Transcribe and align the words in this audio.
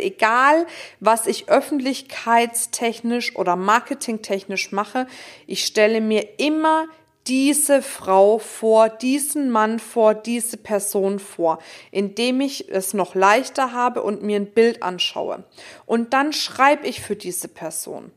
Egal, 0.00 0.66
was 1.00 1.26
ich 1.26 1.48
öffentlichkeitstechnisch 1.50 3.36
oder 3.36 3.56
marketingtechnisch 3.56 4.72
mache, 4.72 5.06
ich 5.46 5.64
stelle 5.64 6.00
mir 6.00 6.40
immer 6.40 6.86
diese 7.26 7.82
Frau 7.82 8.38
vor, 8.38 8.88
diesen 8.88 9.50
Mann 9.50 9.78
vor, 9.78 10.14
diese 10.14 10.56
Person 10.56 11.18
vor, 11.18 11.58
indem 11.90 12.40
ich 12.40 12.70
es 12.70 12.94
noch 12.94 13.14
leichter 13.14 13.72
habe 13.72 14.02
und 14.02 14.22
mir 14.22 14.36
ein 14.36 14.52
Bild 14.52 14.82
anschaue. 14.82 15.44
Und 15.86 16.14
dann 16.14 16.32
schreibe 16.32 16.86
ich 16.86 17.00
für 17.00 17.14
diese 17.14 17.48
Person. 17.48 18.10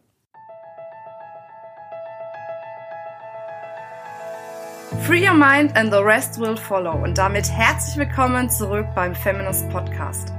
Free 5.06 5.28
Your 5.28 5.36
Mind 5.36 5.76
and 5.76 5.92
the 5.92 6.00
Rest 6.00 6.40
Will 6.40 6.58
Follow. 6.58 6.96
Und 7.04 7.18
damit 7.18 7.50
herzlich 7.52 7.98
willkommen 7.98 8.50
zurück 8.50 8.88
beim 8.96 9.14
Feminist 9.14 9.70
Podcast. 9.70 10.35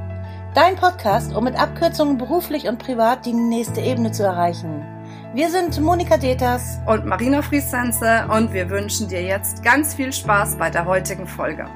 Dein 0.56 0.76
Podcast, 0.76 1.36
um 1.36 1.44
mit 1.44 1.54
Abkürzungen 1.54 2.16
beruflich 2.16 2.66
und 2.66 2.78
privat 2.78 3.26
die 3.26 3.34
nächste 3.34 3.82
Ebene 3.82 4.10
zu 4.10 4.22
erreichen. 4.22 4.86
Wir 5.34 5.50
sind 5.50 5.78
Monika 5.82 6.16
Deters 6.16 6.78
und 6.86 7.04
Marina 7.04 7.42
Friesense 7.42 8.26
und 8.30 8.54
wir 8.54 8.70
wünschen 8.70 9.06
dir 9.06 9.20
jetzt 9.20 9.62
ganz 9.62 9.92
viel 9.92 10.14
Spaß 10.14 10.56
bei 10.56 10.70
der 10.70 10.86
heutigen 10.86 11.26
Folge. 11.26 11.66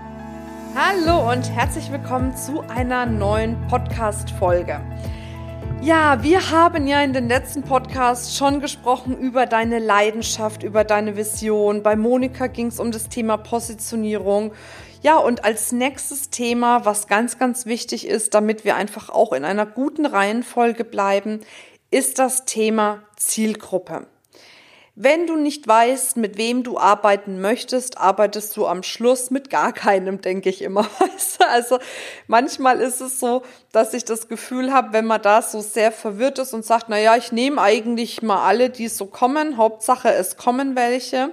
Hallo 0.74 1.30
und 1.30 1.55
herzlich 1.55 1.92
willkommen 1.92 2.34
zu 2.34 2.62
einer 2.74 3.05
neuen 3.05 3.60
Podcast-Folge. 3.69 4.80
Ja, 5.83 6.23
wir 6.23 6.51
haben 6.51 6.87
ja 6.87 7.02
in 7.02 7.15
den 7.15 7.27
letzten 7.27 7.62
Podcasts 7.62 8.37
schon 8.37 8.61
gesprochen 8.61 9.16
über 9.16 9.47
deine 9.47 9.79
Leidenschaft, 9.79 10.62
über 10.62 10.84
deine 10.84 11.16
Vision. 11.16 11.83
Bei 11.83 11.97
Monika 11.97 12.48
ging 12.48 12.66
es 12.66 12.79
um 12.79 12.93
das 12.93 13.09
Thema 13.09 13.39
Positionierung. 13.39 14.53
Ja, 15.01 15.16
und 15.16 15.43
als 15.43 15.73
nächstes 15.73 16.29
Thema, 16.29 16.84
was 16.84 17.06
ganz, 17.06 17.39
ganz 17.39 17.65
wichtig 17.65 18.06
ist, 18.06 18.34
damit 18.34 18.66
wir 18.66 18.77
einfach 18.77 19.09
auch 19.09 19.33
in 19.33 19.43
einer 19.43 19.65
guten 19.65 20.05
Reihenfolge 20.05 20.84
bleiben, 20.84 21.41
ist 21.91 22.19
das 22.19 22.45
Thema 22.45 23.03
Zielgruppe. 23.17 24.06
Wenn 24.94 25.27
du 25.27 25.36
nicht 25.36 25.66
weißt, 25.66 26.16
mit 26.16 26.36
wem 26.36 26.62
du 26.62 26.77
arbeiten 26.78 27.41
möchtest, 27.41 27.98
arbeitest 27.98 28.56
du 28.56 28.66
am 28.66 28.83
Schluss 28.83 29.30
mit 29.30 29.48
gar 29.48 29.72
keinem, 29.72 30.20
denke 30.20 30.48
ich 30.48 30.62
immer. 30.62 30.88
Also 31.48 31.78
manchmal 32.27 32.80
ist 32.80 33.00
es 33.00 33.19
so, 33.19 33.42
dass 33.72 33.94
ich 33.94 34.05
das 34.05 34.28
Gefühl 34.28 34.72
habe, 34.72 34.92
wenn 34.92 35.06
man 35.06 35.20
da 35.22 35.42
so 35.42 35.60
sehr 35.60 35.91
verwirrt 35.91 36.38
ist 36.38 36.52
und 36.52 36.64
sagt, 36.64 36.88
na 36.88 36.98
ja, 36.98 37.16
ich 37.16 37.32
nehme 37.32 37.60
eigentlich 37.60 38.22
mal 38.22 38.47
alle, 38.47 38.70
die 38.70 38.88
so 38.88 39.06
kommen, 39.06 39.56
Hauptsache 39.56 40.12
es 40.12 40.36
kommen 40.36 40.77
welche 40.77 41.30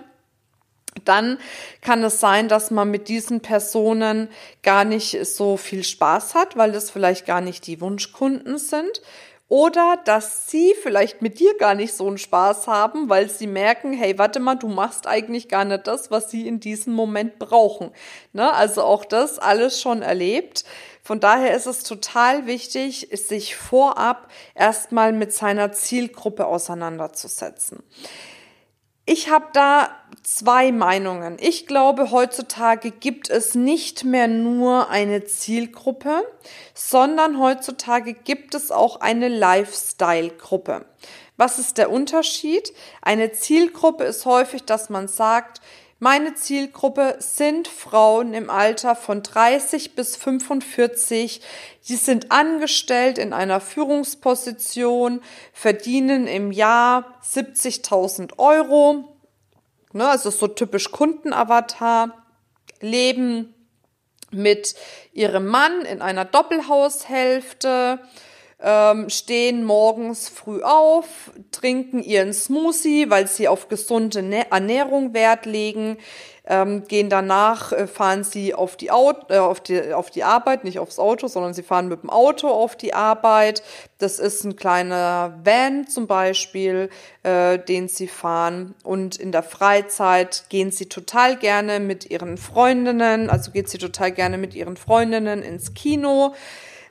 dann 1.06 1.38
kann 1.82 2.04
es 2.04 2.20
sein, 2.20 2.48
dass 2.48 2.72
man 2.72 2.90
mit 2.90 3.08
diesen 3.08 3.42
Personen 3.42 4.30
gar 4.64 4.86
nicht 4.86 5.26
so 5.26 5.58
viel 5.58 5.84
Spaß 5.84 6.36
hat, 6.36 6.58
weil 6.58 6.72
das 6.72 6.90
vielleicht 6.90 7.26
gar 7.26 7.42
nicht 7.42 7.68
die 7.68 7.82
Wunschkunden 7.82 8.58
sind. 8.58 9.02
Oder 9.50 9.98
dass 10.04 10.50
sie 10.50 10.76
vielleicht 10.82 11.22
mit 11.22 11.40
dir 11.40 11.58
gar 11.58 11.74
nicht 11.74 11.94
so 11.94 12.06
einen 12.06 12.18
Spaß 12.18 12.68
haben, 12.68 13.08
weil 13.08 13.30
sie 13.30 13.48
merken, 13.48 13.94
hey, 13.94 14.18
warte 14.18 14.42
mal, 14.42 14.56
du 14.56 14.68
machst 14.68 15.08
eigentlich 15.08 15.48
gar 15.48 15.64
nicht 15.64 15.88
das, 15.88 16.12
was 16.12 16.30
sie 16.30 16.48
in 16.48 16.60
diesem 16.60 16.94
Moment 16.94 17.40
brauchen. 17.40 17.92
Ne? 18.34 18.52
Also 18.54 18.84
auch 18.84 19.06
das 19.06 19.40
alles 19.40 19.80
schon 19.80 20.02
erlebt. 20.02 20.66
Von 21.02 21.22
daher 21.22 21.56
ist 21.56 21.66
es 21.66 21.84
total 21.84 22.46
wichtig, 22.46 23.08
sich 23.14 23.56
vorab 23.56 24.30
erstmal 24.54 25.14
mit 25.14 25.32
seiner 25.32 25.72
Zielgruppe 25.72 26.46
auseinanderzusetzen. 26.46 27.82
Ich 29.10 29.30
habe 29.30 29.46
da 29.54 29.90
zwei 30.22 30.74
Meinungen. 30.74 31.38
Ich 31.40 31.66
glaube, 31.66 32.12
heutzutage 32.12 32.92
gibt 32.92 33.30
es 33.30 33.56
nicht 33.56 34.04
mehr 34.04 34.28
nur 34.28 34.90
eine 34.90 35.24
Zielgruppe, 35.24 36.28
sondern 36.74 37.40
heutzutage 37.40 38.14
gibt 38.14 38.54
es 38.54 38.70
auch 38.70 39.00
eine 39.00 39.30
Lifestyle-Gruppe. 39.30 40.84
Was 41.38 41.58
ist 41.58 41.78
der 41.78 41.90
Unterschied? 41.90 42.74
Eine 43.02 43.32
Zielgruppe 43.32 44.04
ist 44.04 44.26
häufig, 44.26 44.66
dass 44.66 44.90
man 44.90 45.08
sagt, 45.08 45.62
meine 46.00 46.36
Zielgruppe 46.36 47.16
sind 47.20 47.68
Frauen 47.68 48.36
im 48.36 48.52
Alter 48.52 48.96
von 48.96 49.24
30 49.24 49.96
bis 49.96 50.16
45. 50.16 51.42
Sie 51.82 51.96
sind 51.96 52.32
angestellt 52.32 53.18
in 53.18 53.34
einer 53.34 53.60
Führungsposition, 53.60 55.22
verdienen 55.54 56.28
im 56.28 56.52
Jahr 56.52 57.20
70.000 57.24 58.38
Euro. 58.38 59.18
Ne, 59.94 60.08
also 60.08 60.30
so 60.30 60.48
typisch 60.48 60.92
Kundenavatar, 60.92 62.26
leben 62.80 63.56
mit 64.30 64.76
ihrem 65.14 65.48
Mann 65.48 65.82
in 65.82 66.04
einer 66.04 66.26
Doppelhaushälfte, 66.26 68.00
ähm, 68.60 69.10
stehen 69.10 69.64
morgens 69.64 70.30
früh 70.30 70.64
auf, 70.64 71.32
trinken 71.52 72.02
ihren 72.02 72.34
Smoothie, 72.34 73.10
weil 73.10 73.28
sie 73.28 73.48
auf 73.48 73.68
gesunde 73.68 74.20
Ernährung 74.50 75.14
Wert 75.14 75.46
legen, 75.46 75.98
ähm, 76.50 76.86
gehen 76.88 77.10
danach, 77.10 77.72
äh, 77.72 77.86
fahren 77.88 78.24
sie 78.24 78.56
auf 78.56 78.76
die, 78.76 78.90
Auto, 78.90 79.32
äh, 79.32 79.38
auf, 79.38 79.60
die, 79.60 79.94
auf 79.94 80.10
die 80.10 80.24
Arbeit, 80.24 80.64
nicht 80.64 80.80
aufs 80.80 80.98
Auto, 80.98 81.28
sondern 81.28 81.54
sie 81.54 81.62
fahren 81.62 81.88
mit 81.88 82.02
dem 82.02 82.10
Auto 82.10 82.48
auf 82.48 82.76
die 82.76 82.94
Arbeit. 82.94 83.62
Das 84.00 84.18
ist 84.18 84.44
ein 84.44 84.56
kleiner 84.56 85.38
Van 85.44 85.88
zum 85.88 86.08
Beispiel, 86.08 86.90
äh, 87.24 87.60
den 87.60 87.90
sie 87.90 88.08
fahren. 88.08 88.74
Und 88.84 89.18
in 89.18 89.32
der 89.32 89.44
Freizeit 89.44 90.46
gehen 90.50 90.72
sie 90.72 90.88
total 90.88 91.36
gerne 91.36 91.80
mit 91.80 92.10
ihren 92.10 92.38
Freundinnen, 92.38 93.30
also 93.30 93.52
geht 93.52 93.70
sie 93.70 93.78
total 93.78 94.14
gerne 94.14 94.38
mit 94.38 94.56
ihren 94.56 94.78
Freundinnen 94.78 95.44
ins 95.44 95.74
Kino 95.74 96.34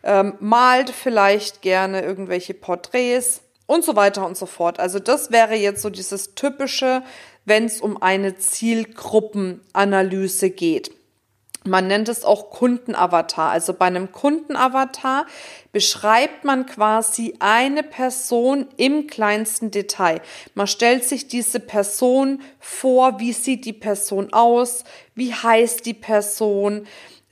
ähm, 0.07 0.35
malt 0.41 0.91
vielleicht 0.91 1.61
gerne 1.61 2.01
irgendwelche 2.03 2.55
Porträts 2.55 3.43
und 3.67 3.85
so 3.85 3.95
weiter 3.97 4.25
und 4.25 4.37
so 4.37 4.47
fort. 4.47 4.81
Also 4.81 5.01
das 5.01 5.33
wäre 5.33 5.57
jetzt 5.57 5.83
so 5.83 5.91
dieses 5.91 6.35
typische, 6.35 7.03
wenn 7.45 7.65
es 7.65 7.81
um 7.81 8.01
eine 8.01 8.37
Zielgruppenanalyse 8.37 10.51
geht. 10.51 10.93
Man 11.65 11.89
nennt 11.89 12.09
es 12.09 12.25
auch 12.25 12.51
Kundenavatar. 12.51 13.51
Also 13.51 13.75
bei 13.75 13.87
einem 13.87 14.13
Kundenavatar 14.13 15.27
beschreibt 15.73 16.45
man 16.45 16.67
quasi 16.67 17.35
eine 17.41 17.83
Person 17.83 18.69
im 18.77 19.09
kleinsten 19.09 19.73
Detail. 19.73 20.21
Man 20.55 20.69
stellt 20.69 21.03
sich 21.05 21.27
diese 21.27 21.59
Person 21.59 22.41
vor, 22.61 23.19
wie 23.19 23.33
sieht 23.33 23.65
die 23.65 23.73
Person 23.73 24.33
aus, 24.33 24.85
wie 25.17 25.35
heißt 25.35 25.85
die 25.87 25.95
Person, 25.95 26.87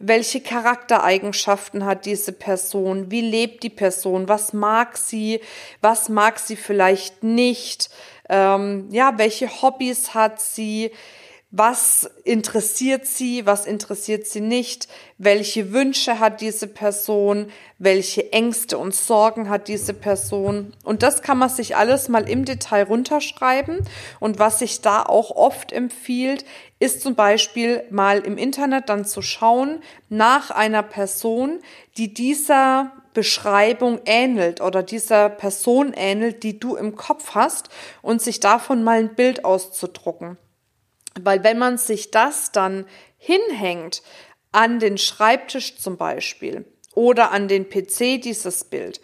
welche 0.06 0.40
Charaktereigenschaften 0.40 1.84
hat 1.84 2.06
diese 2.06 2.32
Person? 2.32 3.10
Wie 3.10 3.20
lebt 3.20 3.62
die 3.62 3.70
Person? 3.70 4.28
Was 4.28 4.52
mag 4.52 4.96
sie? 4.96 5.40
Was 5.80 6.08
mag 6.08 6.38
sie 6.38 6.56
vielleicht 6.56 7.22
nicht? 7.22 7.90
Ähm, 8.28 8.88
ja, 8.90 9.14
welche 9.16 9.48
Hobbys 9.62 10.14
hat 10.14 10.40
sie? 10.40 10.90
Was 11.56 12.10
interessiert 12.24 13.06
sie, 13.06 13.46
was 13.46 13.64
interessiert 13.64 14.26
sie 14.26 14.40
nicht, 14.40 14.88
welche 15.18 15.72
Wünsche 15.72 16.18
hat 16.18 16.40
diese 16.40 16.66
Person, 16.66 17.46
welche 17.78 18.32
Ängste 18.32 18.76
und 18.76 18.92
Sorgen 18.92 19.48
hat 19.48 19.68
diese 19.68 19.94
Person. 19.94 20.72
Und 20.82 21.04
das 21.04 21.22
kann 21.22 21.38
man 21.38 21.48
sich 21.48 21.76
alles 21.76 22.08
mal 22.08 22.28
im 22.28 22.44
Detail 22.44 22.82
runterschreiben. 22.82 23.86
Und 24.18 24.40
was 24.40 24.58
sich 24.58 24.80
da 24.80 25.04
auch 25.04 25.30
oft 25.30 25.70
empfiehlt, 25.70 26.44
ist 26.80 27.02
zum 27.02 27.14
Beispiel 27.14 27.84
mal 27.88 28.18
im 28.18 28.36
Internet 28.36 28.88
dann 28.88 29.04
zu 29.04 29.22
schauen 29.22 29.80
nach 30.08 30.50
einer 30.50 30.82
Person, 30.82 31.60
die 31.96 32.12
dieser 32.12 32.90
Beschreibung 33.12 34.00
ähnelt 34.06 34.60
oder 34.60 34.82
dieser 34.82 35.28
Person 35.28 35.92
ähnelt, 35.94 36.42
die 36.42 36.58
du 36.58 36.74
im 36.74 36.96
Kopf 36.96 37.36
hast 37.36 37.68
und 38.02 38.20
sich 38.20 38.40
davon 38.40 38.82
mal 38.82 38.98
ein 38.98 39.14
Bild 39.14 39.44
auszudrucken. 39.44 40.36
Weil 41.20 41.44
wenn 41.44 41.58
man 41.58 41.78
sich 41.78 42.10
das 42.10 42.52
dann 42.52 42.86
hinhängt, 43.18 44.02
an 44.54 44.78
den 44.78 44.98
Schreibtisch 44.98 45.76
zum 45.76 45.96
Beispiel 45.96 46.64
oder 46.94 47.32
an 47.32 47.48
den 47.48 47.68
PC 47.68 48.22
dieses 48.22 48.64
Bild, 48.64 49.00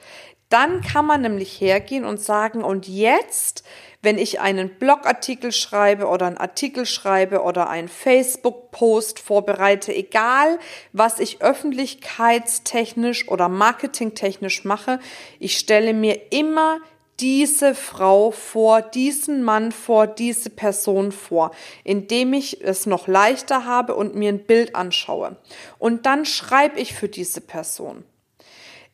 dann 0.49 0.81
kann 0.81 1.07
man 1.07 1.23
nämlich 1.23 1.61
hergehen 1.61 2.05
und 2.05 2.21
sagen, 2.21 2.65
und 2.65 2.89
jetzt, 2.89 3.63
wenn 4.03 4.19
ich 4.19 4.41
einen 4.41 4.79
Blogartikel 4.79 5.53
schreibe 5.53 6.07
oder 6.07 6.27
einen 6.27 6.39
Artikel 6.39 6.87
schreibe 6.87 7.43
oder 7.43 7.69
einen 7.69 7.89
Facebook-Post 7.89 9.21
vorbereite, 9.21 9.95
egal 9.95 10.59
was 10.93 11.21
ich 11.21 11.41
öffentlichkeitstechnisch 11.41 13.29
oder 13.29 13.49
marketingtechnisch 13.49 14.65
mache, 14.65 14.99
ich 15.39 15.57
stelle 15.57 15.95
mir 15.95 16.33
immer 16.33 16.79
diese 17.21 17.75
Frau 17.75 18.31
vor, 18.31 18.83
diesen 18.83 19.43
Mann 19.43 19.73
vor, 19.73 20.07
diese 20.07 20.51
Person 20.51 21.13
vor, 21.13 21.51
indem 21.85 22.33
ich 22.33 22.63
es 22.63 22.87
noch 22.87 23.07
leichter 23.07 23.65
habe 23.65 23.95
und 23.95 24.15
mir 24.15 24.31
ein 24.31 24.45
Bild 24.45 24.75
anschaue. 24.75 25.37
Und 25.79 26.07
dann 26.07 26.25
schreibe 26.25 26.81
ich 26.81 26.95
für 26.95 27.09
diese 27.09 27.41
Person 27.41 28.05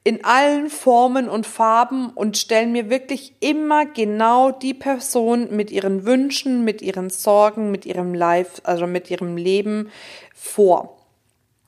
in 0.06 0.24
allen 0.24 0.70
Formen 0.70 1.28
und 1.28 1.48
Farben 1.48 2.10
und 2.10 2.36
stelle 2.36 2.68
mir 2.68 2.90
wirklich 2.90 3.34
immer 3.40 3.86
genau 3.86 4.52
die 4.52 4.72
Person 4.72 5.48
mit 5.50 5.72
ihren 5.72 6.06
Wünschen, 6.06 6.62
mit 6.62 6.80
ihren 6.80 7.10
Sorgen, 7.10 7.72
mit 7.72 7.86
ihrem 7.86 8.14
Life, 8.14 8.60
also 8.62 8.86
mit 8.86 9.10
ihrem 9.10 9.36
Leben 9.36 9.90
vor. 10.32 10.96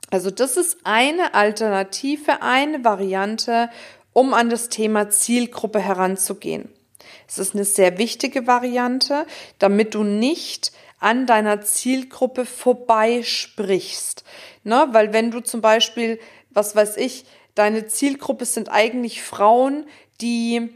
Also 0.09 0.31
das 0.31 0.55
ist 0.55 0.77
eine 0.85 1.33
Alternative, 1.33 2.41
eine 2.41 2.85
Variante, 2.85 3.69
um 4.13 4.33
an 4.33 4.49
das 4.49 4.69
Thema 4.69 5.09
Zielgruppe 5.09 5.79
heranzugehen. 5.79 6.69
Es 7.27 7.37
ist 7.37 7.53
eine 7.53 7.65
sehr 7.65 7.97
wichtige 7.97 8.47
Variante, 8.47 9.25
damit 9.59 9.93
du 9.93 10.03
nicht 10.03 10.71
an 10.99 11.25
deiner 11.25 11.61
Zielgruppe 11.61 12.45
vorbeisprichst. 12.45 14.23
Ne? 14.63 14.87
Weil 14.91 15.13
wenn 15.13 15.31
du 15.31 15.39
zum 15.39 15.61
Beispiel, 15.61 16.19
was 16.49 16.75
weiß 16.75 16.97
ich, 16.97 17.25
deine 17.55 17.87
Zielgruppe 17.87 18.45
sind 18.45 18.69
eigentlich 18.69 19.21
Frauen, 19.21 19.85
die 20.21 20.69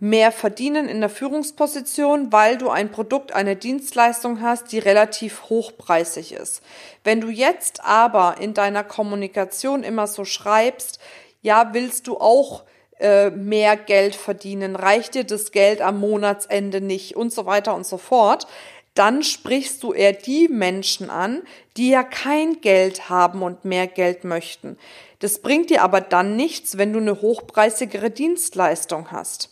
mehr 0.00 0.30
verdienen 0.30 0.88
in 0.88 1.00
der 1.00 1.10
Führungsposition, 1.10 2.30
weil 2.30 2.56
du 2.56 2.70
ein 2.70 2.92
Produkt, 2.92 3.32
eine 3.32 3.56
Dienstleistung 3.56 4.40
hast, 4.40 4.70
die 4.70 4.78
relativ 4.78 5.48
hochpreisig 5.48 6.32
ist. 6.32 6.62
Wenn 7.02 7.20
du 7.20 7.28
jetzt 7.28 7.84
aber 7.84 8.36
in 8.40 8.54
deiner 8.54 8.84
Kommunikation 8.84 9.82
immer 9.82 10.06
so 10.06 10.24
schreibst, 10.24 11.00
ja, 11.42 11.70
willst 11.72 12.06
du 12.06 12.18
auch 12.18 12.64
äh, 13.00 13.30
mehr 13.30 13.76
Geld 13.76 14.14
verdienen, 14.14 14.76
reicht 14.76 15.14
dir 15.14 15.24
das 15.24 15.52
Geld 15.52 15.80
am 15.80 16.00
Monatsende 16.00 16.80
nicht 16.80 17.16
und 17.16 17.32
so 17.32 17.46
weiter 17.46 17.74
und 17.74 17.86
so 17.86 17.98
fort, 17.98 18.46
dann 18.94 19.22
sprichst 19.22 19.84
du 19.84 19.92
eher 19.92 20.12
die 20.12 20.48
Menschen 20.48 21.08
an, 21.08 21.42
die 21.76 21.90
ja 21.90 22.02
kein 22.02 22.60
Geld 22.60 23.08
haben 23.08 23.42
und 23.42 23.64
mehr 23.64 23.86
Geld 23.86 24.24
möchten. 24.24 24.76
Das 25.20 25.40
bringt 25.40 25.70
dir 25.70 25.82
aber 25.82 26.00
dann 26.00 26.34
nichts, 26.34 26.78
wenn 26.78 26.92
du 26.92 26.98
eine 26.98 27.20
hochpreisigere 27.20 28.10
Dienstleistung 28.10 29.12
hast. 29.12 29.50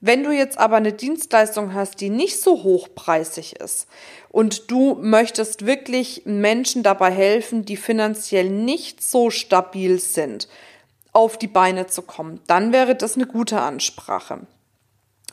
Wenn 0.00 0.24
du 0.24 0.30
jetzt 0.30 0.58
aber 0.58 0.76
eine 0.76 0.92
Dienstleistung 0.92 1.72
hast, 1.72 2.02
die 2.02 2.10
nicht 2.10 2.42
so 2.42 2.62
hochpreisig 2.62 3.58
ist 3.58 3.88
und 4.28 4.70
du 4.70 4.94
möchtest 5.00 5.64
wirklich 5.64 6.22
Menschen 6.26 6.82
dabei 6.82 7.10
helfen, 7.10 7.64
die 7.64 7.78
finanziell 7.78 8.50
nicht 8.50 9.02
so 9.02 9.30
stabil 9.30 9.98
sind, 9.98 10.48
auf 11.16 11.38
die 11.38 11.48
Beine 11.48 11.86
zu 11.86 12.02
kommen, 12.02 12.40
dann 12.46 12.72
wäre 12.72 12.94
das 12.94 13.16
eine 13.16 13.26
gute 13.26 13.60
Ansprache. 13.62 14.40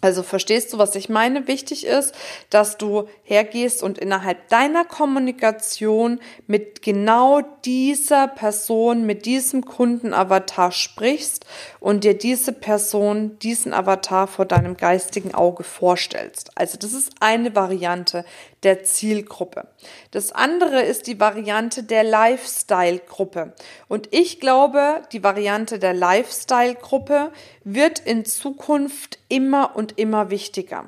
Also 0.03 0.21
verstehst 0.21 0.73
du, 0.73 0.77
was 0.79 0.95
ich 0.95 1.07
meine? 1.07 1.47
Wichtig 1.47 1.85
ist, 1.85 2.13
dass 2.49 2.77
du 2.77 3.07
hergehst 3.23 3.81
und 3.81 3.97
innerhalb 3.97 4.49
deiner 4.49 4.83
Kommunikation 4.83 6.19
mit 6.45 6.81
genau 6.81 7.39
dieser 7.63 8.27
Person, 8.27 9.05
mit 9.05 9.25
diesem 9.25 9.63
Kundenavatar 9.63 10.73
sprichst 10.73 11.45
und 11.79 12.03
dir 12.03 12.17
diese 12.17 12.51
Person, 12.51 13.39
diesen 13.39 13.73
Avatar 13.73 14.27
vor 14.27 14.43
deinem 14.43 14.75
geistigen 14.75 15.33
Auge 15.33 15.63
vorstellst. 15.63 16.51
Also 16.55 16.77
das 16.77 16.91
ist 16.91 17.13
eine 17.21 17.55
Variante 17.55 18.25
der 18.63 18.83
Zielgruppe. 18.83 19.67
Das 20.11 20.31
andere 20.31 20.81
ist 20.81 21.07
die 21.07 21.19
Variante 21.19 21.83
der 21.83 22.03
Lifestyle-Gruppe. 22.03 23.53
Und 23.87 24.09
ich 24.11 24.39
glaube, 24.39 25.01
die 25.11 25.23
Variante 25.23 25.79
der 25.79 25.93
Lifestyle-Gruppe 25.93 27.31
wird 27.63 27.99
in 27.99 28.25
Zukunft 28.25 29.19
immer 29.27 29.75
und 29.75 29.92
immer 29.95 30.29
wichtiger. 30.29 30.85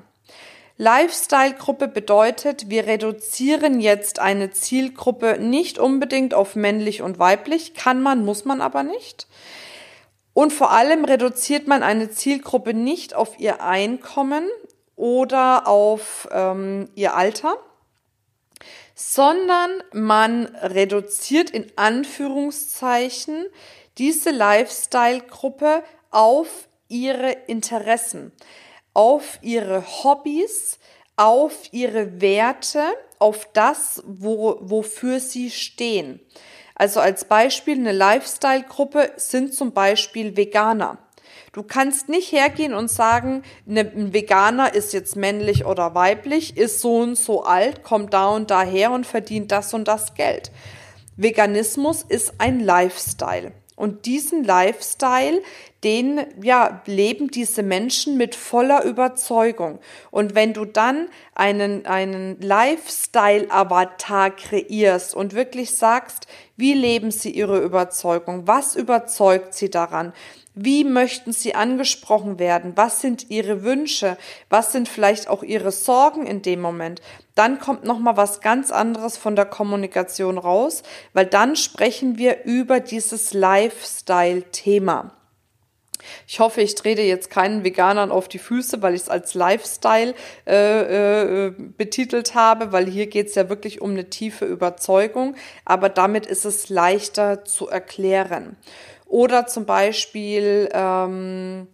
Lifestyle-Gruppe 0.78 1.88
bedeutet, 1.88 2.69
wir 2.69 2.86
reduzieren 2.86 3.80
jetzt 3.80 4.19
eine 4.19 4.52
Zielgruppe 4.52 5.38
nicht 5.40 5.80
unbedingt 5.80 6.34
auf 6.34 6.56
männlich 6.56 7.02
und 7.02 7.18
weiblich, 7.18 7.74
kann 7.74 8.02
man, 8.02 8.25
muss 8.25 8.44
man 8.44 8.60
aber 8.60 8.84
nicht. 8.84 9.28
Und 10.34 10.52
vor 10.52 10.72
allem 10.72 11.06
reduziert 11.06 11.66
man 11.66 11.81
eine 11.81 12.12
Zielgruppe 12.12 12.74
nicht 12.74 13.13
auf 13.13 13.40
ihr 13.40 13.62
Einkommen 13.62 14.50
oder 14.98 15.66
auf 15.66 16.28
ähm, 16.31 16.90
ihr 16.94 17.16
Alter, 17.16 17.56
sondern 18.96 19.72
man 19.94 20.48
reduziert 20.57 21.50
in 21.50 21.72
Anführungszeichen 21.78 23.46
diese 23.98 24.31
Lifestyle-Gruppe 24.31 25.84
auf 26.12 26.68
ihre 26.90 27.31
Interessen, 27.48 28.34
auf 28.95 29.38
ihre 29.44 29.83
Hobbys, 30.03 30.80
auf 31.15 31.53
ihre 31.71 32.19
Werte, 32.21 32.81
auf 33.19 33.47
das, 33.53 34.01
wo, 34.07 34.57
wofür 34.62 35.19
sie 35.19 35.51
stehen. 35.51 36.19
Also 36.74 37.00
als 37.00 37.25
Beispiel 37.25 37.77
eine 37.77 37.92
Lifestyle-Gruppe 37.92 39.12
sind 39.18 39.53
zum 39.53 39.74
Beispiel 39.74 40.36
Veganer. 40.36 40.97
Du 41.53 41.63
kannst 41.63 42.09
nicht 42.09 42.31
hergehen 42.31 42.74
und 42.74 42.89
sagen, 42.89 43.44
ne, 43.65 43.80
ein 43.81 44.13
Veganer 44.13 44.74
ist 44.74 44.92
jetzt 44.92 45.15
männlich 45.15 45.65
oder 45.65 45.95
weiblich, 45.95 46.57
ist 46.57 46.81
so 46.81 46.97
und 46.97 47.15
so 47.15 47.44
alt, 47.44 47.83
kommt 47.83 48.13
da 48.13 48.27
und 48.27 48.51
daher 48.51 48.92
und 48.92 49.06
verdient 49.06 49.51
das 49.51 49.74
und 49.74 49.88
das 49.88 50.15
Geld. 50.15 50.51
Veganismus 51.15 52.03
ist 52.03 52.33
ein 52.39 52.59
Lifestyle. 52.59 53.53
Und 53.75 54.06
diesen 54.06 54.44
Lifestyle, 54.44 55.42
den 55.83 56.25
ja 56.42 56.81
leben 56.86 57.30
diese 57.30 57.62
Menschen 57.62 58.18
mit 58.18 58.33
voller 58.33 58.83
Überzeugung. 58.86 59.80
Und 60.12 60.33
wenn 60.33 60.54
du 60.54 60.66
dann 60.66 61.10
einen 61.36 61.86
einen 61.86 62.39
Lifestyle 62.39 63.51
Avatar 63.51 64.31
kreierst 64.31 65.13
und 65.13 65.33
wirklich 65.33 65.75
sagst, 65.75 66.27
wie 66.56 66.74
leben 66.74 67.12
sie 67.12 67.31
ihre 67.31 67.60
Überzeugung? 67.60 68.48
Was 68.48 68.75
überzeugt 68.75 69.54
sie 69.54 69.69
daran? 69.69 70.13
Wie 70.57 70.86
möchten 70.86 71.34
Sie 71.34 71.54
angesprochen 71.54 72.40
werden? 72.40 72.74
Was 72.75 73.02
sind 73.02 73.30
Ihre 73.30 73.63
Wünsche? 73.63 74.18
Was 74.50 74.72
sind 74.72 74.88
vielleicht 74.88 75.28
auch 75.28 75.44
Ihre 75.44 75.74
Sorgen 75.74 76.25
in 76.25 76.42
dem 76.42 76.62
Moment? 76.62 77.02
Dann 77.36 77.60
kommt 77.60 77.84
noch 77.84 78.00
mal 78.00 78.16
was 78.16 78.40
ganz 78.40 78.72
anderes 78.72 79.18
von 79.18 79.36
der 79.36 79.46
Kommunikation 79.46 80.38
raus, 80.38 80.84
weil 81.12 81.25
dann 81.25 81.57
sprechen 81.57 82.18
wir 82.18 82.46
über 82.46 82.80
dieses 82.80 83.34
Lifestyle-Thema. 83.34 85.12
Ich 86.28 86.40
hoffe, 86.40 86.62
ich 86.62 86.75
trete 86.75 87.02
jetzt 87.02 87.30
keinen 87.30 87.63
Veganern 87.63 88.12
auf 88.12 88.28
die 88.28 88.40
Füße, 88.40 88.81
weil 88.81 88.96
ich 88.96 89.02
es 89.02 89.10
als 89.10 89.34
Lifestyle 89.34 90.13
äh, 90.48 91.48
äh, 91.48 91.54
betitelt 91.57 92.36
habe, 92.36 92.72
weil 92.72 92.86
hier 92.86 93.07
geht 93.07 93.28
es 93.28 93.36
ja 93.36 93.50
wirklich 93.50 93.81
um 93.81 93.92
eine 93.92 94.10
tiefe 94.10 94.46
Überzeugung, 94.46 95.36
aber 95.66 95.90
damit 95.90 96.25
ist 96.25 96.46
es 96.46 96.69
leichter 96.69 97.44
zu 97.44 97.68
erklären. 97.68 98.56
Oder 99.06 99.48
zum 99.48 99.66
Beispiel, 99.66 100.69
ähm, 100.74 101.68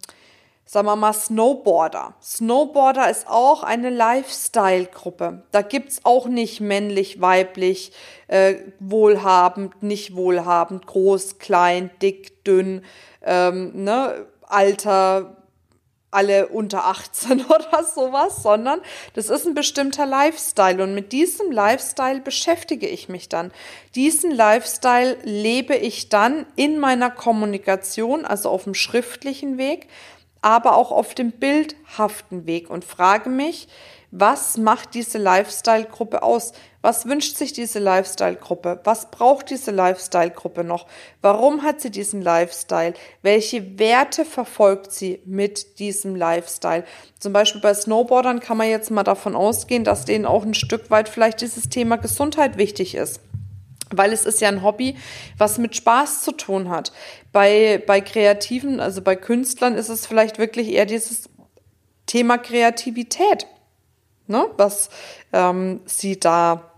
sagen 0.66 0.88
wir 0.88 0.95
mal, 0.95 1.13
Snowboarder. 1.13 2.13
Snowboarder 2.22 3.10
ist 3.10 3.28
auch 3.28 3.63
eine 3.63 3.89
Lifestyle-Gruppe. 3.89 5.44
Da 5.51 5.62
gibt's 5.62 6.01
auch 6.04 6.28
nicht 6.28 6.62
männlich, 6.62 7.19
weiblich, 7.22 7.92
äh, 8.28 8.56
wohlhabend, 8.80 9.83
nicht 9.83 10.16
wohlhabend, 10.16 10.88
groß, 10.88 11.39
klein, 11.39 11.89
dick, 12.01 12.44
dünn, 12.44 12.83
ähm, 13.24 13.83
ne, 13.83 14.28
Alter, 14.48 15.40
alle 16.11 16.47
unter 16.49 16.85
18 16.85 17.45
oder 17.45 17.83
sowas, 17.83 18.44
sondern 18.44 18.81
das 19.13 19.30
ist 19.30 19.47
ein 19.47 19.53
bestimmter 19.53 20.06
Lifestyle 20.06 20.83
und 20.83 20.94
mit 20.94 21.11
diesem 21.11 21.51
Lifestyle 21.51 22.19
beschäftige 22.19 22.87
ich 22.87 23.09
mich 23.09 23.30
dann. 23.30 23.51
Diesen 23.95 24.31
Lifestyle 24.31 25.18
lebe 25.23 25.75
ich 25.75 26.09
dann 26.09 26.45
in 26.56 26.80
meiner 26.80 27.09
Kommunikation, 27.09 28.25
also 28.25 28.49
auf 28.49 28.65
dem 28.65 28.73
schriftlichen 28.73 29.57
Weg, 29.57 29.87
aber 30.41 30.75
auch 30.75 30.91
auf 30.91 31.15
dem 31.15 31.31
bildhaften 31.31 32.45
Weg 32.45 32.69
und 32.69 32.83
frage 32.83 33.30
mich, 33.30 33.68
was 34.11 34.57
macht 34.57 34.94
diese 34.94 35.18
Lifestyle-Gruppe 35.18 36.21
aus? 36.21 36.51
Was 36.81 37.06
wünscht 37.06 37.37
sich 37.37 37.53
diese 37.53 37.80
Lifestyle-Gruppe? 37.80 38.81
Was 38.83 39.09
braucht 39.09 39.49
diese 39.49 39.71
Lifestyle-Gruppe 39.71 40.65
noch? 40.65 40.87
Warum 41.21 41.63
hat 41.63 41.80
sie 41.80 41.91
diesen 41.91 42.21
Lifestyle? 42.21 42.94
Welche 43.21 43.80
Werte 43.80 44.25
verfolgt 44.25 44.91
sie 44.91 45.21
mit 45.25 45.80
diesem 45.80 46.18
Lifestyle? 46.18 46.83
Zum 47.19 47.31
Beispiel 47.31 47.61
bei 47.61 47.73
Snowboardern 47.73 48.41
kann 48.41 48.57
man 48.57 48.68
jetzt 48.68 48.91
mal 48.91 49.03
davon 49.03 49.33
ausgehen, 49.33 49.85
dass 49.85 50.03
denen 50.03 50.25
auch 50.25 50.44
ein 50.44 50.56
Stück 50.56 50.91
weit 50.91 51.07
vielleicht 51.07 51.39
dieses 51.39 51.69
Thema 51.69 51.95
Gesundheit 51.95 52.57
wichtig 52.57 52.95
ist. 52.95 53.21
Weil 53.91 54.11
es 54.11 54.25
ist 54.25 54.41
ja 54.41 54.49
ein 54.49 54.61
Hobby, 54.61 54.97
was 55.37 55.57
mit 55.57 55.75
Spaß 55.75 56.23
zu 56.23 56.33
tun 56.33 56.69
hat. 56.69 56.91
Bei, 57.31 57.81
bei 57.87 58.01
Kreativen, 58.01 58.81
also 58.81 59.01
bei 59.01 59.15
Künstlern 59.15 59.75
ist 59.75 59.89
es 59.89 60.06
vielleicht 60.06 60.37
wirklich 60.37 60.69
eher 60.69 60.85
dieses 60.85 61.30
Thema 62.07 62.37
Kreativität 62.37 63.47
ne, 64.31 64.47
was 64.57 64.90
ähm, 65.33 65.81
sie 65.85 66.19
da 66.19 66.71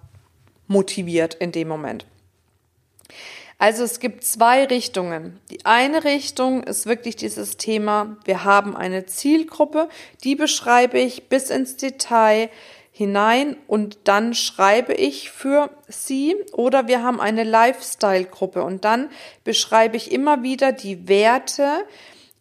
motiviert 0.67 1.35
in 1.35 1.51
dem 1.51 1.69
Moment. 1.69 2.05
Also 3.57 3.83
es 3.83 4.01
gibt 4.01 4.25
zwei 4.25 4.65
Richtungen. 4.65 5.39
Die 5.49 5.65
eine 5.65 6.03
Richtung 6.03 6.63
ist 6.63 6.85
wirklich 6.85 7.15
dieses 7.15 7.55
Thema, 7.55 8.17
wir 8.25 8.43
haben 8.43 8.75
eine 8.75 9.05
Zielgruppe, 9.05 9.87
die 10.25 10.35
beschreibe 10.35 10.99
ich 10.99 11.29
bis 11.29 11.49
ins 11.49 11.77
Detail 11.77 12.49
hinein 12.91 13.55
und 13.67 13.99
dann 14.03 14.33
schreibe 14.33 14.93
ich 14.93 15.31
für 15.31 15.69
sie 15.87 16.35
oder 16.51 16.87
wir 16.87 17.03
haben 17.03 17.21
eine 17.21 17.43
Lifestyle-Gruppe 17.43 18.63
und 18.63 18.85
dann 18.85 19.09
beschreibe 19.43 19.97
ich 19.97 20.11
immer 20.11 20.43
wieder 20.43 20.73
die 20.73 21.07
Werte, 21.07 21.85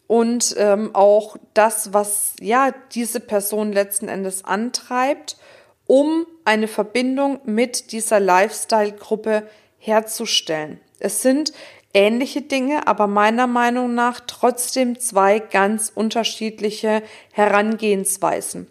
und 0.07 0.55
ähm, 0.57 0.91
auch 0.93 1.37
das, 1.53 1.93
was 1.93 2.33
ja 2.39 2.71
diese 2.93 3.19
Person 3.19 3.71
letzten 3.71 4.07
Endes 4.07 4.43
antreibt, 4.45 5.37
um 5.85 6.25
eine 6.45 6.67
Verbindung 6.67 7.39
mit 7.45 7.91
dieser 7.91 8.19
Lifestyle-Gruppe 8.19 9.47
herzustellen. 9.77 10.79
Es 10.99 11.21
sind 11.21 11.53
ähnliche 11.93 12.41
Dinge, 12.41 12.87
aber 12.87 13.07
meiner 13.07 13.47
Meinung 13.47 13.93
nach 13.93 14.19
trotzdem 14.25 14.99
zwei 14.99 15.39
ganz 15.39 15.91
unterschiedliche 15.93 17.03
Herangehensweisen. 17.31 18.67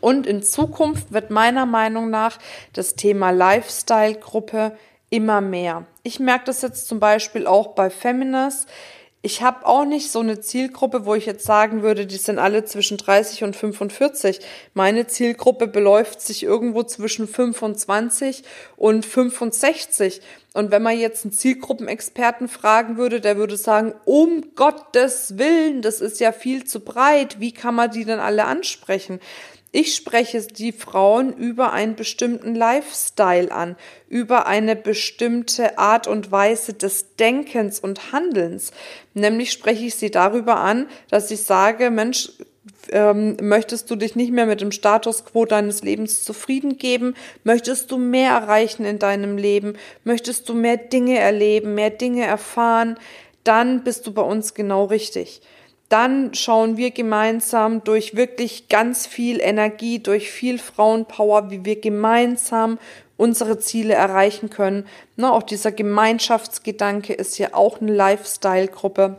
Und 0.00 0.26
in 0.26 0.42
Zukunft 0.42 1.12
wird 1.12 1.30
meiner 1.30 1.66
Meinung 1.66 2.10
nach 2.10 2.38
das 2.72 2.94
Thema 2.94 3.30
Lifestyle-Gruppe 3.30 4.76
immer 5.10 5.40
mehr. 5.40 5.86
Ich 6.02 6.20
merke 6.20 6.46
das 6.46 6.62
jetzt 6.62 6.88
zum 6.88 7.00
Beispiel 7.00 7.46
auch 7.46 7.68
bei 7.68 7.88
Feminist 7.90 8.68
ich 9.24 9.40
habe 9.40 9.64
auch 9.64 9.86
nicht 9.86 10.10
so 10.10 10.20
eine 10.20 10.40
Zielgruppe, 10.40 11.06
wo 11.06 11.14
ich 11.14 11.24
jetzt 11.24 11.46
sagen 11.46 11.80
würde, 11.80 12.04
die 12.04 12.18
sind 12.18 12.38
alle 12.38 12.66
zwischen 12.66 12.98
30 12.98 13.42
und 13.42 13.56
45. 13.56 14.38
Meine 14.74 15.06
Zielgruppe 15.06 15.66
beläuft 15.66 16.20
sich 16.20 16.42
irgendwo 16.42 16.82
zwischen 16.82 17.26
25 17.26 18.42
und 18.76 19.06
65. 19.06 20.20
Und 20.52 20.70
wenn 20.70 20.82
man 20.82 20.98
jetzt 20.98 21.24
einen 21.24 21.32
Zielgruppenexperten 21.32 22.48
fragen 22.48 22.98
würde, 22.98 23.22
der 23.22 23.38
würde 23.38 23.56
sagen, 23.56 23.94
um 24.04 24.44
Gottes 24.56 25.38
Willen, 25.38 25.80
das 25.80 26.02
ist 26.02 26.20
ja 26.20 26.30
viel 26.30 26.64
zu 26.64 26.80
breit. 26.80 27.40
Wie 27.40 27.52
kann 27.52 27.74
man 27.74 27.90
die 27.90 28.04
denn 28.04 28.20
alle 28.20 28.44
ansprechen? 28.44 29.20
Ich 29.76 29.96
spreche 29.96 30.40
die 30.40 30.70
Frauen 30.70 31.32
über 31.32 31.72
einen 31.72 31.96
bestimmten 31.96 32.54
Lifestyle 32.54 33.50
an, 33.50 33.74
über 34.08 34.46
eine 34.46 34.76
bestimmte 34.76 35.78
Art 35.78 36.06
und 36.06 36.30
Weise 36.30 36.74
des 36.74 37.16
Denkens 37.16 37.80
und 37.80 38.12
Handelns. 38.12 38.70
Nämlich 39.14 39.50
spreche 39.50 39.84
ich 39.84 39.96
sie 39.96 40.12
darüber 40.12 40.58
an, 40.58 40.86
dass 41.10 41.32
ich 41.32 41.42
sage, 41.42 41.90
Mensch, 41.90 42.30
ähm, 42.92 43.36
möchtest 43.40 43.90
du 43.90 43.96
dich 43.96 44.14
nicht 44.14 44.30
mehr 44.30 44.46
mit 44.46 44.60
dem 44.60 44.70
Status 44.70 45.24
quo 45.24 45.44
deines 45.44 45.82
Lebens 45.82 46.22
zufrieden 46.22 46.78
geben? 46.78 47.16
Möchtest 47.42 47.90
du 47.90 47.98
mehr 47.98 48.30
erreichen 48.30 48.84
in 48.84 49.00
deinem 49.00 49.36
Leben? 49.36 49.76
Möchtest 50.04 50.48
du 50.48 50.54
mehr 50.54 50.76
Dinge 50.76 51.18
erleben, 51.18 51.74
mehr 51.74 51.90
Dinge 51.90 52.24
erfahren? 52.24 52.96
Dann 53.42 53.82
bist 53.82 54.06
du 54.06 54.14
bei 54.14 54.22
uns 54.22 54.54
genau 54.54 54.84
richtig 54.84 55.42
dann 55.88 56.34
schauen 56.34 56.76
wir 56.76 56.90
gemeinsam 56.90 57.84
durch 57.84 58.16
wirklich 58.16 58.68
ganz 58.68 59.06
viel 59.06 59.40
Energie, 59.40 59.98
durch 59.98 60.30
viel 60.30 60.58
Frauenpower, 60.58 61.50
wie 61.50 61.64
wir 61.64 61.80
gemeinsam 61.80 62.78
unsere 63.16 63.58
Ziele 63.58 63.94
erreichen 63.94 64.50
können. 64.50 64.86
Ne, 65.16 65.32
auch 65.32 65.42
dieser 65.42 65.72
Gemeinschaftsgedanke 65.72 67.12
ist 67.12 67.38
ja 67.38 67.54
auch 67.54 67.80
eine 67.80 67.92
Lifestyle-Gruppe. 67.92 69.16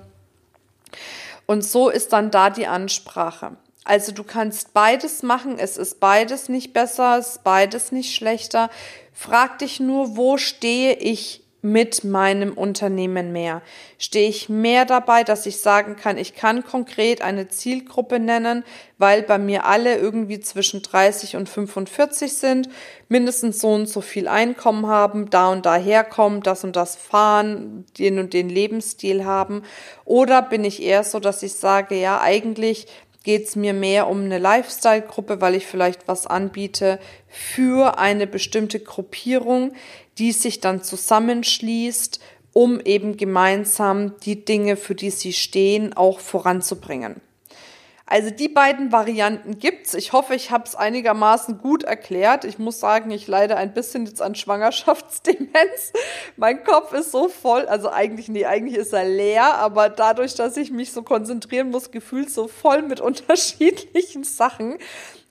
Und 1.45 1.63
so 1.63 1.89
ist 1.89 2.11
dann 2.11 2.31
da 2.31 2.49
die 2.49 2.67
Ansprache. 2.67 3.51
Also 3.83 4.11
du 4.11 4.23
kannst 4.23 4.73
beides 4.73 5.21
machen, 5.21 5.59
es 5.59 5.77
ist 5.77 5.99
beides 5.99 6.49
nicht 6.49 6.73
besser, 6.73 7.19
es 7.19 7.29
ist 7.29 7.43
beides 7.43 7.91
nicht 7.91 8.15
schlechter. 8.15 8.71
Frag 9.13 9.59
dich 9.59 9.79
nur, 9.79 10.17
wo 10.17 10.37
stehe 10.37 10.95
ich 10.95 11.44
mit 11.65 12.03
meinem 12.03 12.53
Unternehmen 12.53 13.31
mehr? 13.31 13.63
Stehe 13.97 14.29
ich 14.29 14.49
mehr 14.49 14.85
dabei, 14.85 15.23
dass 15.23 15.47
ich 15.47 15.57
sagen 15.57 15.95
kann, 15.95 16.19
ich 16.19 16.35
kann 16.35 16.63
konkret 16.63 17.23
eine 17.23 17.47
Zielgruppe 17.47 18.19
nennen, 18.19 18.63
weil 18.99 19.23
bei 19.23 19.39
mir 19.39 19.65
alle 19.65 19.97
irgendwie 19.97 20.39
zwischen 20.39 20.83
30 20.83 21.35
und 21.35 21.49
45 21.49 22.33
sind, 22.33 22.69
mindestens 23.09 23.61
so 23.61 23.69
und 23.69 23.89
so 23.89 24.01
viel 24.01 24.27
Einkommen 24.27 24.85
haben, 24.85 25.31
da 25.31 25.49
und 25.49 25.65
da 25.65 25.75
herkommen, 25.75 26.43
das 26.43 26.63
und 26.63 26.75
das 26.75 26.95
fahren, 26.95 27.85
den 27.97 28.19
und 28.19 28.33
den 28.33 28.49
Lebensstil 28.49 29.25
haben? 29.25 29.63
Oder 30.05 30.43
bin 30.43 30.63
ich 30.63 30.83
eher 30.83 31.03
so, 31.03 31.19
dass 31.19 31.41
ich 31.41 31.53
sage, 31.53 31.95
ja, 31.99 32.21
eigentlich 32.21 32.85
geht 33.25 33.47
es 33.47 33.55
mir 33.55 33.73
mehr 33.73 34.07
um 34.07 34.21
eine 34.21 34.37
Lifestyle-Gruppe, 34.37 35.41
weil 35.41 35.55
ich 35.55 35.65
vielleicht 35.65 36.07
was 36.07 36.27
anbiete 36.27 36.99
für 37.27 37.97
eine 37.97 38.27
bestimmte 38.27 38.79
Gruppierung, 38.79 39.73
die 40.19 40.31
sich 40.31 40.61
dann 40.61 40.83
zusammenschließt, 40.83 42.19
um 42.53 42.79
eben 42.79 43.17
gemeinsam 43.17 44.17
die 44.19 44.45
Dinge, 44.45 44.77
für 44.77 44.93
die 44.93 45.09
sie 45.09 45.33
stehen, 45.33 45.93
auch 45.93 46.19
voranzubringen. 46.19 47.19
Also 48.07 48.29
die 48.29 48.49
beiden 48.49 48.91
Varianten 48.91 49.57
gibt's. 49.57 49.95
Ich 49.95 50.13
hoffe, 50.13 50.35
ich 50.35 50.51
habe 50.51 50.65
es 50.65 50.75
einigermaßen 50.75 51.57
gut 51.57 51.83
erklärt. 51.83 52.45
Ich 52.45 52.59
muss 52.59 52.79
sagen, 52.79 53.09
ich 53.09 53.27
leide 53.27 53.57
ein 53.57 53.73
bisschen 53.73 54.05
jetzt 54.05 54.21
an 54.21 54.35
Schwangerschaftsdemenz. 54.35 55.91
mein 56.37 56.63
Kopf 56.63 56.93
ist 56.93 57.11
so 57.11 57.29
voll, 57.29 57.65
also 57.65 57.89
eigentlich 57.89 58.29
nee, 58.29 58.45
eigentlich 58.45 58.77
ist 58.77 58.93
er 58.93 59.05
leer, 59.05 59.55
aber 59.55 59.89
dadurch, 59.89 60.35
dass 60.35 60.55
ich 60.55 60.69
mich 60.69 60.91
so 60.91 61.01
konzentrieren 61.01 61.71
muss, 61.71 61.89
gefühlt 61.89 62.29
so 62.29 62.47
voll 62.47 62.83
mit 62.83 63.01
unterschiedlichen 63.01 64.23
Sachen. 64.23 64.77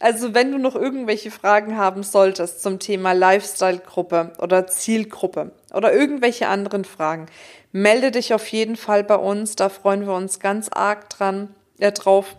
Also 0.01 0.35
wenn 0.35 0.51
du 0.51 0.59
noch 0.59 0.75
irgendwelche 0.75 1.31
Fragen 1.31 1.79
haben 1.79 2.03
solltest 2.03 2.61
zum 2.61 2.81
Thema 2.81 3.13
Lifestyle-Gruppe 3.13 4.33
oder 4.39 4.67
Zielgruppe 4.67 5.53
oder 5.73 5.95
irgendwelche 5.95 6.49
anderen 6.49 6.85
Fragen, 6.85 7.27
melde 7.71 8.11
dich 8.11 8.35
auf 8.35 8.49
jeden 8.49 8.77
Fall 8.77 9.05
bei 9.05 9.17
uns. 9.17 9.55
Da 9.55 9.69
freuen 9.69 10.07
wir 10.07 10.15
uns 10.15 10.41
ganz 10.41 10.69
arg 10.71 11.09
dran, 11.11 11.55
äh, 11.79 11.93
drauf. 11.93 12.37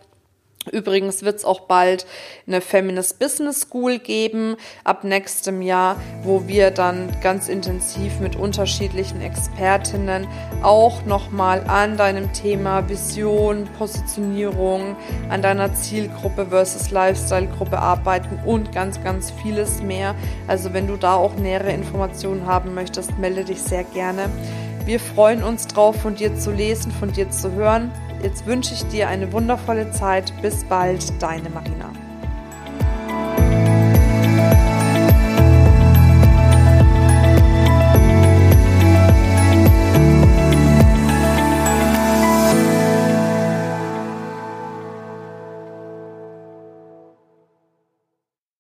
Übrigens 0.72 1.24
wird 1.24 1.38
es 1.38 1.46
auch 1.46 1.62
bald 1.62 2.06
eine 2.48 2.62
Feminist 2.62 3.20
Business 3.20 3.62
School 3.62 4.00
geben, 4.00 4.56
ab 4.84 5.04
nächstem 5.04 5.62
Jahr, 5.62 5.98
wo 6.24 6.48
wir 6.48 6.72
dann 6.72 7.16
ganz 7.22 7.48
intensiv 7.48 8.20
mit 8.20 8.36
unterschiedlichen 8.36 9.22
Expertinnen 9.22 10.28
auch 10.64 11.06
nochmal 11.06 11.64
an 11.68 11.98
deinem 11.98 12.34
Thema 12.34 12.88
Vision, 12.90 13.68
Positionierung, 13.78 14.96
an 15.30 15.42
deiner 15.42 15.74
Zielgruppe 15.74 16.48
versus 16.48 16.92
Lifestyle-Gruppe 16.92 17.78
arbeiten 17.78 18.40
und 18.46 18.72
ganz, 18.72 19.04
ganz 19.04 19.32
vieles 19.44 19.82
mehr. 19.82 20.16
Also 20.48 20.74
wenn 20.74 20.88
du 20.88 20.98
da 20.98 21.16
auch 21.16 21.36
nähere 21.36 21.72
Informationen 21.72 22.46
haben 22.46 22.74
möchtest, 22.74 23.18
melde 23.20 23.46
dich 23.46 23.62
sehr 23.62 23.84
gerne. 23.84 24.30
Wir 24.86 25.00
freuen 25.00 25.44
uns 25.44 25.66
drauf, 25.66 25.96
von 25.96 26.16
dir 26.16 26.36
zu 26.38 26.52
lesen, 26.52 26.92
von 26.92 27.12
dir 27.12 27.32
zu 27.32 27.52
hören. 27.54 27.92
Jetzt 28.26 28.48
wünsche 28.48 28.74
ich 28.74 28.84
dir 28.88 29.08
eine 29.08 29.32
wundervolle 29.32 29.92
Zeit. 29.92 30.34
Bis 30.42 30.64
bald, 30.64 31.22
deine 31.22 31.48
Marina. 31.52 31.92